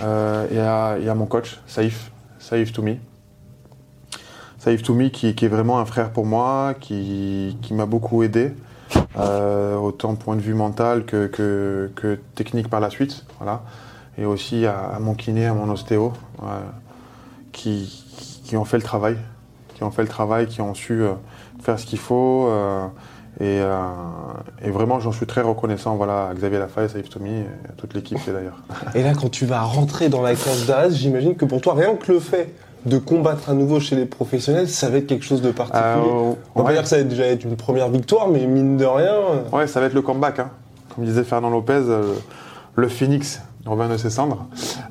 euh, 0.01 0.45
et, 0.51 0.59
à, 0.59 0.97
et 1.01 1.07
à 1.09 1.15
mon 1.15 1.25
coach, 1.25 1.59
Saïf, 1.67 2.11
Saïf 2.39 2.73
Toumi. 2.73 2.97
Saïf 4.65 4.81
Toumi 4.81 5.11
qui, 5.11 5.27
est 5.27 5.47
vraiment 5.47 5.77
un 5.77 5.85
frère 5.85 6.09
pour 6.09 6.25
moi, 6.25 6.73
qui, 6.79 7.55
m'a 7.69 7.85
beaucoup 7.85 8.23
aidé. 8.23 8.51
euh, 9.19 9.75
autant 9.75 10.15
point 10.15 10.35
de 10.35 10.41
vue 10.41 10.55
mental 10.55 11.05
que, 11.05 11.27
que, 11.27 11.91
que 11.95 12.17
technique 12.33 12.67
par 12.67 12.79
la 12.79 12.89
suite. 12.89 13.25
Et 14.17 14.25
aussi 14.25 14.65
à, 14.65 14.97
mon 14.99 15.13
kiné, 15.13 15.45
à 15.45 15.53
mon 15.53 15.69
ostéo, 15.69 16.13
euh, 16.41 16.45
qui, 17.51 17.93
ont 18.55 18.65
fait 18.65 18.77
le 18.77 18.83
travail, 18.83 19.17
qui 19.75 19.83
ont 19.83 19.91
fait 19.91 20.01
le 20.01 20.07
travail, 20.07 20.47
qui 20.47 20.61
ont 20.61 20.73
su 20.73 20.93
euh, 20.93 21.11
faire 21.61 21.77
ce 21.77 21.85
qu'il 21.85 21.99
faut. 21.99 22.49
et, 23.39 23.61
vraiment, 24.71 24.99
j'en 24.99 25.11
suis 25.11 25.27
très 25.27 25.41
reconnaissant 25.41 25.95
voilà, 25.95 26.29
à 26.29 26.33
Xavier 26.33 26.57
Lafaye, 26.57 26.89
Saïf 26.89 27.09
Tomi, 27.09 27.29
et 27.29 27.69
à 27.69 27.73
toute 27.77 27.93
l'équipe 27.93 28.17
d'ailleurs. 28.25 28.63
Et 28.95 29.03
là, 29.03 29.13
quand 29.13 29.29
tu 29.29 29.45
vas 29.45 29.61
rentrer 29.61 30.09
dans 30.09 30.23
la 30.23 30.33
cage 30.33 30.65
d'Arès, 30.65 30.95
j'imagine 30.95 31.35
que 31.35 31.45
pour 31.45 31.61
toi, 31.61 31.75
rien 31.75 31.95
que 31.95 32.11
le 32.11 32.19
fait 32.19 32.51
de 32.85 32.97
combattre 32.97 33.49
à 33.49 33.53
nouveau 33.53 33.79
chez 33.79 33.95
les 33.95 34.05
professionnels, 34.05 34.69
ça 34.69 34.89
va 34.89 34.97
être 34.97 35.07
quelque 35.07 35.25
chose 35.25 35.41
de 35.41 35.51
particulier. 35.51 35.83
Euh, 35.85 36.33
On 36.55 36.59
va 36.61 36.65
pas 36.67 36.73
dire 36.73 36.83
que 36.83 36.87
ça 36.87 36.97
va 36.97 37.03
déjà 37.03 37.25
être 37.25 37.43
une 37.43 37.55
première 37.55 37.89
victoire, 37.89 38.27
mais 38.27 38.45
mine 38.45 38.77
de 38.77 38.85
rien. 38.85 39.13
euh, 39.13 39.41
Ouais, 39.51 39.67
ça 39.67 39.79
va 39.79 39.87
être 39.87 39.93
le 39.93 40.01
comeback. 40.01 40.39
Hein. 40.39 40.49
Comme 40.95 41.03
disait 41.05 41.23
Fernand 41.23 41.49
Lopez, 41.49 41.73
euh, 41.87 42.13
le 42.75 42.87
phénix 42.87 43.41
revient 43.65 43.89
de 43.91 43.97
ses 43.97 44.11
cendres. 44.11 44.45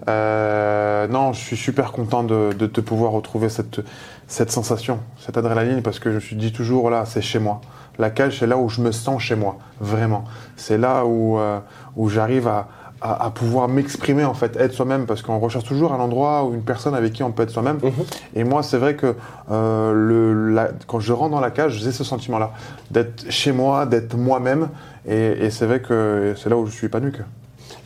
Euh, 0.08 1.06
non, 1.08 1.32
je 1.32 1.40
suis 1.40 1.56
super 1.56 1.92
content 1.92 2.22
de, 2.24 2.50
de, 2.58 2.66
de 2.66 2.80
pouvoir 2.80 3.12
retrouver 3.12 3.48
cette, 3.48 3.80
cette 4.26 4.50
sensation, 4.50 4.98
cette 5.24 5.36
adrénaline, 5.36 5.82
parce 5.82 5.98
que 5.98 6.10
je 6.10 6.16
me 6.16 6.20
suis 6.20 6.36
dit 6.36 6.52
toujours, 6.52 6.90
là, 6.90 7.04
c'est 7.06 7.22
chez 7.22 7.38
moi. 7.38 7.60
La 7.98 8.10
cage, 8.10 8.38
c'est 8.40 8.48
là 8.48 8.56
où 8.56 8.68
je 8.68 8.80
me 8.80 8.90
sens 8.90 9.22
chez 9.22 9.36
moi, 9.36 9.56
vraiment. 9.80 10.24
C'est 10.56 10.78
là 10.78 11.04
où, 11.06 11.38
euh, 11.38 11.60
où 11.96 12.08
j'arrive 12.08 12.48
à, 12.48 12.66
à, 13.04 13.26
à 13.26 13.30
pouvoir 13.30 13.68
m'exprimer, 13.68 14.24
en 14.24 14.32
fait, 14.34 14.56
être 14.56 14.72
soi-même, 14.72 15.04
parce 15.04 15.20
qu'on 15.22 15.38
recherche 15.38 15.64
toujours 15.64 15.92
un 15.92 16.00
endroit 16.00 16.44
ou 16.44 16.54
une 16.54 16.62
personne 16.62 16.94
avec 16.94 17.12
qui 17.12 17.22
on 17.22 17.30
peut 17.32 17.42
être 17.42 17.50
soi-même. 17.50 17.78
Mhm. 17.82 17.92
Et 18.34 18.44
moi, 18.44 18.62
c'est 18.62 18.78
vrai 18.78 18.96
que 18.96 19.14
euh, 19.50 19.92
le, 19.92 20.50
la- 20.54 20.70
quand 20.86 21.00
je 21.00 21.12
rentre 21.12 21.32
dans 21.32 21.40
la 21.40 21.50
cage, 21.50 21.78
j'ai 21.82 21.92
ce 21.92 22.02
sentiment-là, 22.02 22.52
d'être 22.90 23.30
chez 23.30 23.52
moi, 23.52 23.84
d'être 23.84 24.16
moi-même. 24.16 24.68
Et, 25.06 25.32
et 25.44 25.50
c'est 25.50 25.66
vrai 25.66 25.80
que 25.80 26.34
c'est 26.42 26.48
là 26.48 26.56
où 26.56 26.64
je 26.66 26.72
suis 26.72 26.86
épanoui. 26.86 27.12
que. 27.12 27.22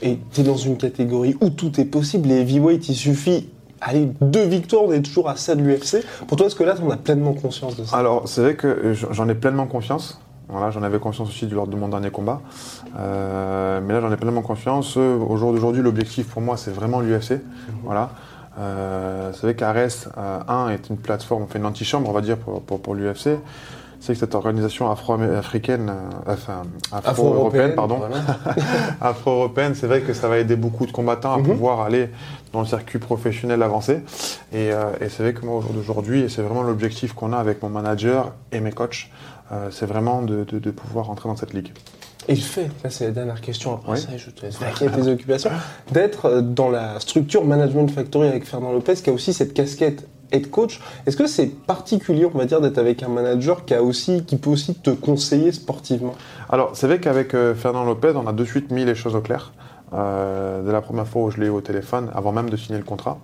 Et 0.02 0.20
tu 0.32 0.42
es 0.42 0.44
dans 0.44 0.56
une 0.56 0.76
catégorie 0.76 1.36
où 1.40 1.50
tout 1.50 1.80
est 1.80 1.84
possible. 1.84 2.28
Les 2.28 2.36
heavyweight, 2.42 2.88
il 2.88 2.94
suffit. 2.94 3.48
Allez, 3.80 4.08
deux 4.20 4.44
victoires, 4.44 4.82
on 4.86 4.92
est 4.92 5.02
toujours 5.02 5.28
à 5.28 5.34
ça 5.36 5.54
de 5.56 5.62
l'UFC. 5.62 6.04
Pour 6.28 6.36
toi, 6.36 6.46
est-ce 6.46 6.54
que 6.54 6.62
là, 6.64 6.74
tu 6.76 6.82
en 6.82 6.90
as 6.90 6.96
pleinement 6.96 7.32
conscience 7.32 7.76
de 7.76 7.82
ça? 7.84 7.96
Alors, 7.96 8.28
c'est 8.28 8.40
vrai 8.40 8.54
que 8.54 8.92
j'en 9.10 9.28
ai 9.28 9.34
pleinement 9.34 9.66
confiance. 9.66 10.20
Voilà, 10.48 10.70
j'en 10.70 10.82
avais 10.82 10.98
conscience 10.98 11.28
aussi 11.28 11.46
du 11.46 11.54
lors 11.54 11.66
de 11.66 11.76
mon 11.76 11.88
dernier 11.88 12.10
combat. 12.10 12.40
Euh, 12.98 13.80
mais 13.82 13.92
là, 13.94 14.00
j'en 14.00 14.10
ai 14.12 14.16
pleinement 14.16 14.42
confiance. 14.42 14.94
Euh, 14.96 15.18
Au 15.18 15.36
jour 15.36 15.52
d'aujourd'hui, 15.52 15.82
l'objectif 15.82 16.28
pour 16.28 16.40
moi, 16.42 16.56
c'est 16.56 16.70
vraiment 16.70 17.00
l'UFC. 17.00 17.40
Voilà. 17.84 18.10
Euh, 18.58 19.30
c'est 19.34 19.42
vrai 19.42 19.54
qu'Ares 19.54 19.76
euh, 20.16 20.38
1 20.48 20.70
est 20.70 20.88
une 20.90 20.96
plateforme, 20.96 21.42
on 21.44 21.46
fait 21.46 21.58
une 21.58 21.66
antichambre, 21.66 22.08
on 22.08 22.12
va 22.12 22.20
dire, 22.22 22.38
pour, 22.38 22.62
pour, 22.62 22.80
pour 22.80 22.94
l'UFC. 22.94 23.38
C'est 24.00 24.12
que 24.12 24.18
cette 24.20 24.36
organisation 24.36 24.90
afro-africaine, 24.90 25.90
euh, 25.90 26.32
enfin, 26.32 26.62
afro-européenne, 26.92 27.74
pardon, 27.74 27.96
voilà. 27.98 28.16
afro-européenne, 29.00 29.74
c'est 29.74 29.86
vrai 29.88 30.00
que 30.02 30.12
ça 30.12 30.28
va 30.28 30.38
aider 30.38 30.54
beaucoup 30.56 30.86
de 30.86 30.92
combattants 30.92 31.34
à 31.34 31.38
Mhm. 31.38 31.44
pouvoir 31.44 31.80
aller 31.80 32.08
dans 32.52 32.60
le 32.60 32.66
circuit 32.66 32.98
professionnel 33.00 33.62
avancé. 33.62 33.94
Et, 34.52 34.72
euh, 34.72 34.90
et 35.00 35.08
c'est 35.08 35.22
vrai 35.24 35.34
que 35.34 35.44
moi, 35.44 35.56
au 35.56 35.60
jour 35.62 35.72
d'aujourd'hui, 35.72 36.20
et 36.22 36.28
c'est 36.28 36.42
vraiment 36.42 36.62
l'objectif 36.62 37.12
qu'on 37.12 37.32
a 37.32 37.38
avec 37.38 37.60
mon 37.62 37.68
manager 37.70 38.32
et 38.52 38.60
mes 38.60 38.70
coachs, 38.72 39.08
euh, 39.08 39.37
c'est 39.70 39.86
vraiment 39.86 40.22
de, 40.22 40.44
de- 40.44 40.58
de 40.58 40.70
pouvoir 40.70 41.06
rentrer 41.06 41.28
dans 41.28 41.36
cette 41.36 41.54
ligue. 41.54 41.72
Et 42.30 42.34
le 42.34 42.40
fait, 42.40 42.68
là 42.84 42.90
c'est 42.90 43.06
la 43.06 43.10
dernière 43.12 43.40
question, 43.40 43.74
après 43.74 43.92
Oui. 43.92 43.98
ça 44.00 44.16
je 44.16 44.28
te 44.30 44.42
laisse 44.44 44.58
vaquer 44.58 44.86
tes 44.90 45.08
occupations, 45.10 45.50
d'être 45.92 46.26
euh, 46.26 46.40
dans 46.42 46.68
la 46.68 47.00
structure 47.00 47.42
Management 47.44 47.88
Factory 47.90 48.28
avec 48.28 48.44
Fernand 48.44 48.72
Lopez 48.72 48.96
qui 48.96 49.08
a 49.08 49.12
aussi 49.14 49.32
cette 49.32 49.54
casquette 49.54 50.06
head 50.30 50.50
coach. 50.50 50.78
Est-ce 51.06 51.16
que 51.16 51.26
c'est 51.26 51.46
particulier, 51.46 52.26
on 52.26 52.36
va 52.36 52.44
dire, 52.44 52.60
d'être 52.60 52.76
avec 52.76 53.02
un 53.02 53.08
manager 53.08 53.64
qui, 53.64 53.72
a 53.72 53.82
aussi, 53.82 54.24
qui 54.24 54.36
peut 54.36 54.50
aussi 54.50 54.74
te 54.74 54.90
conseiller 54.90 55.52
sportivement? 55.52 56.12
Alors, 56.50 56.72
c'est 56.76 56.86
vrai 56.86 57.00
qu'avec 57.00 57.32
euh, 57.32 57.54
Fernand 57.54 57.84
Lopez, 57.84 58.12
on 58.14 58.26
a 58.26 58.34
de 58.34 58.44
suite 58.44 58.70
mis 58.70 58.84
les 58.84 58.94
choses 58.94 59.14
au 59.14 59.22
clair. 59.22 59.52
Euh, 59.94 60.62
dès 60.66 60.72
la 60.72 60.82
première 60.82 61.08
fois 61.08 61.22
où 61.22 61.30
je 61.30 61.38
l'ai 61.40 61.46
eu 61.46 61.50
au 61.50 61.62
téléphone, 61.62 62.10
avant 62.14 62.32
même 62.32 62.50
de 62.50 62.58
signer 62.58 62.76
le 62.78 62.84
contrat, 62.84 63.16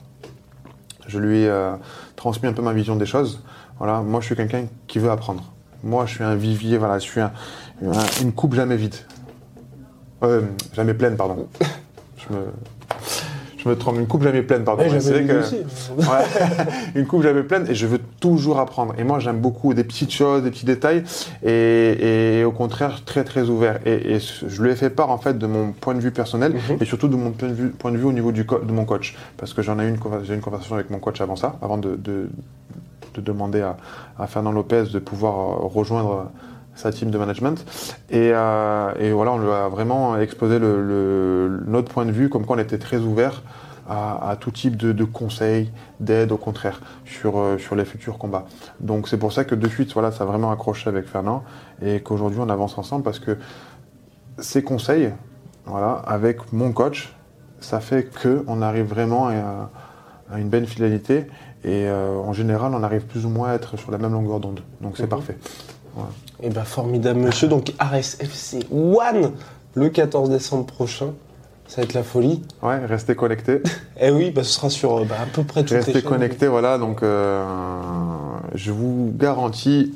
je 1.06 1.18
lui 1.18 1.42
ai 1.42 1.48
euh, 1.50 1.74
transmis 2.16 2.48
un 2.48 2.54
peu 2.54 2.62
ma 2.62 2.72
vision 2.72 2.96
des 2.96 3.04
choses. 3.04 3.42
Voilà, 3.78 4.00
moi, 4.00 4.20
je 4.20 4.26
suis 4.26 4.36
quelqu'un 4.36 4.64
qui 4.86 4.98
veut 4.98 5.10
apprendre. 5.10 5.44
Moi, 5.84 6.06
je 6.06 6.14
suis 6.14 6.24
un 6.24 6.34
vivier, 6.34 6.78
voilà, 6.78 6.98
je 6.98 7.04
suis 7.04 7.20
un- 7.20 7.32
un- 7.86 8.22
une 8.22 8.32
coupe 8.32 8.54
jamais 8.54 8.76
vide. 8.76 8.94
Euh, 10.22 10.42
jamais 10.74 10.94
pleine, 10.94 11.16
pardon. 11.16 11.46
Je 12.16 12.34
me, 12.34 12.40
je 13.58 13.68
me 13.68 13.76
trompe, 13.76 13.96
une 13.98 14.06
coupe 14.06 14.22
jamais 14.22 14.40
pleine, 14.40 14.64
pardon. 14.64 14.82
Ouais, 14.82 14.88
que- 14.88 15.40
aussi. 15.40 15.56
Ouais, 15.98 16.64
une 16.94 17.06
coupe 17.06 17.22
jamais 17.22 17.42
pleine 17.42 17.66
et 17.68 17.74
je 17.74 17.86
veux 17.86 17.98
toujours 18.20 18.58
apprendre. 18.60 18.94
Et 18.98 19.04
moi, 19.04 19.18
j'aime 19.18 19.40
beaucoup 19.40 19.74
des 19.74 19.84
petites 19.84 20.10
choses, 20.12 20.42
des 20.42 20.50
petits 20.50 20.64
détails 20.64 21.02
et, 21.42 22.38
et 22.40 22.44
au 22.44 22.52
contraire, 22.52 23.02
très 23.04 23.24
très 23.24 23.50
ouvert. 23.50 23.80
Et, 23.84 24.14
et 24.14 24.18
je 24.20 24.62
lui 24.62 24.70
ai 24.70 24.76
fait 24.76 24.88
part 24.90 25.10
en 25.10 25.18
fait 25.18 25.36
de 25.36 25.46
mon 25.46 25.72
point 25.72 25.94
de 25.94 26.00
vue 26.00 26.12
personnel 26.12 26.52
Mhm. 26.54 26.78
et 26.80 26.84
surtout 26.86 27.08
de 27.08 27.16
mon 27.16 27.32
point 27.32 27.48
de 27.48 27.54
vue, 27.54 27.68
point 27.70 27.92
de, 27.92 27.98
vue 27.98 28.04
au 28.06 28.12
niveau 28.12 28.32
du 28.32 28.44
de 28.44 28.72
mon 28.72 28.86
coach. 28.86 29.14
Parce 29.36 29.52
que 29.52 29.60
j'en 29.60 29.78
ai 29.78 29.84
eu 29.84 29.88
une, 29.88 29.98
une 30.30 30.40
conversation 30.40 30.76
avec 30.76 30.88
mon 30.88 30.98
coach 30.98 31.20
avant 31.20 31.36
ça, 31.36 31.56
avant 31.60 31.76
de, 31.76 31.96
de, 31.96 32.30
de 33.14 33.21
demander 33.21 33.62
à, 33.62 33.76
à 34.18 34.26
Fernand 34.26 34.52
Lopez 34.52 34.85
de 34.92 34.99
pouvoir 34.99 35.35
euh, 35.35 35.66
rejoindre 35.66 36.30
sa 36.75 36.92
team 36.92 37.11
de 37.11 37.18
management. 37.18 37.64
Et, 38.11 38.30
euh, 38.33 38.92
et 38.99 39.12
voilà, 39.12 39.33
on 39.33 39.38
lui 39.38 39.50
a 39.50 39.68
vraiment 39.68 40.18
exposé 40.18 40.59
notre 40.59 41.92
point 41.92 42.04
de 42.04 42.11
vue, 42.11 42.28
comme 42.28 42.44
quoi 42.44 42.56
on 42.56 42.59
était 42.59 42.78
très 42.78 42.99
ouvert 42.99 43.42
à, 43.88 44.37
tout 44.40 44.50
type 44.50 44.76
de, 44.76 45.04
conseils, 45.04 45.71
d'aide, 46.00 46.33
au 46.33 46.38
contraire, 46.38 46.80
sur, 47.04 47.38
euh, 47.38 47.59
sur 47.59 47.76
les 47.76 47.85
futurs 47.85 48.16
combats. 48.16 48.47
Donc 48.80 49.09
c'est 49.09 49.18
pour 49.18 49.33
ça 49.33 49.44
que 49.44 49.54
de 49.54 49.68
suite, 49.68 49.92
voilà, 49.92 50.11
ça 50.11 50.25
a 50.25 50.26
vraiment 50.26 50.50
accroché 50.50 50.88
avec 50.88 51.06
Fernand 51.06 51.44
et 51.83 52.00
qu'aujourd'hui 52.00 52.40
on 52.40 52.49
avance 52.49 52.78
ensemble 52.78 53.04
parce 53.04 53.18
que 53.18 53.37
ces 54.38 54.62
conseils, 54.62 55.12
voilà, 55.66 55.92
avec 56.06 56.50
mon 56.52 56.73
coach, 56.73 57.14
ça 57.61 57.80
fait 57.80 58.04
que 58.04 58.42
on 58.47 58.62
arrive 58.62 58.87
vraiment 58.87 59.28
à, 59.28 59.71
à 60.33 60.38
une 60.38 60.49
belle 60.49 60.66
fidélité 60.66 61.26
et 61.64 61.87
euh, 61.88 62.16
en 62.18 62.33
général 62.33 62.73
on 62.75 62.83
arrive 62.83 63.02
plus 63.02 63.25
ou 63.26 63.28
moins 63.28 63.50
à 63.50 63.54
être 63.54 63.76
sur 63.78 63.90
la 63.90 63.99
même 63.99 64.12
longueur 64.12 64.40
d'onde. 64.40 64.61
Donc 64.80 64.97
c'est 64.97 65.04
Mhm. 65.04 65.09
parfait. 65.09 65.37
Eh 66.42 66.50
ben 66.50 66.64
formidable 66.64 67.21
monsieur, 67.21 67.47
donc 67.49 67.73
RSFC 67.80 68.66
One 68.73 69.30
le 69.75 69.88
14 69.88 70.28
décembre 70.30 70.66
prochain, 70.66 71.14
ça 71.68 71.76
va 71.78 71.83
être 71.85 71.94
la 71.94 72.02
folie. 72.02 72.42
Ouais, 72.62 72.85
restez 72.85 73.14
connectés. 73.14 73.62
Eh 74.00 74.11
oui, 74.11 74.30
bah, 74.33 74.42
ce 74.42 74.50
sera 74.50 74.71
sur 74.71 74.99
euh, 74.99 75.04
bah, 75.04 75.16
à 75.23 75.26
peu 75.26 75.44
près 75.44 75.62
toutes 75.62 75.71
les 75.71 75.76
Restez 75.78 76.02
connectés, 76.02 76.49
voilà. 76.49 76.78
Donc, 76.78 77.02
euh, 77.02 77.44
je 78.54 78.73
vous 78.73 79.12
garantis 79.16 79.94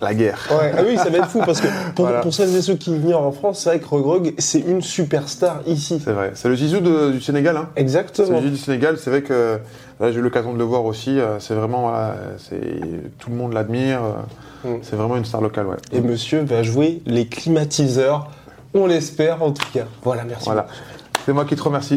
la 0.00 0.14
guerre. 0.14 0.38
Ouais, 0.50 0.72
ah 0.76 0.82
oui, 0.86 0.96
ça 0.96 1.10
va 1.10 1.18
être 1.18 1.28
fou 1.28 1.40
parce 1.44 1.60
que 1.60 1.66
pour, 1.94 2.04
Voilà. 2.06 2.20
pour 2.20 2.32
celles 2.32 2.54
et 2.54 2.62
ceux 2.62 2.74
qui 2.76 2.90
ignorent 2.92 3.26
en 3.26 3.32
France, 3.32 3.60
c'est 3.62 3.70
vrai 3.70 3.78
que 3.80 3.86
Rogrog, 3.86 4.32
c'est 4.38 4.60
une 4.60 4.80
superstar 4.80 5.60
ici. 5.66 6.00
C'est 6.04 6.12
vrai. 6.12 6.32
C'est 6.34 6.48
le 6.48 6.54
Zizou 6.56 6.80
de- 6.80 7.10
du 7.10 7.20
Sénégal. 7.20 7.56
Hein. 7.56 7.68
C'est 7.74 7.82
Exactement. 7.82 8.28
le 8.30 8.36
Zizou 8.42 8.50
du 8.50 8.56
Sénégal. 8.58 8.96
C'est 8.98 9.10
vrai 9.10 9.22
que 9.22 9.58
là, 10.00 10.12
j'ai 10.12 10.18
eu 10.18 10.22
l'occasion 10.22 10.52
de 10.52 10.58
le 10.58 10.64
voir 10.64 10.84
aussi. 10.84 11.18
euh, 11.18 11.38
C'est 11.40 11.54
vraiment, 11.54 11.82
voilà, 11.88 12.14
c'est 12.38 12.60
tout 13.18 13.30
le 13.30 13.36
monde 13.36 13.52
l'admire. 13.52 14.00
euh, 14.04 14.12
Mm. 14.64 14.78
C'est 14.82 14.96
vraiment 14.96 15.16
une 15.16 15.24
star 15.24 15.40
locale, 15.40 15.66
ouais. 15.68 15.76
Et 15.92 16.00
monsieur 16.00 16.42
va 16.42 16.64
jouer 16.64 17.00
les 17.06 17.28
climatiseurs. 17.28 18.28
On 18.74 18.86
l'espère 18.86 19.40
en 19.42 19.52
tout 19.52 19.64
cas. 19.72 19.84
Voilà, 20.02 20.24
merci. 20.24 20.46
Voilà. 20.46 20.66
C'est 21.24 21.32
moi 21.32 21.44
qui 21.44 21.54
te 21.54 21.62
remercie. 21.62 21.96